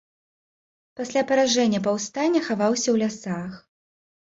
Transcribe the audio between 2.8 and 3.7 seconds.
ў лясах.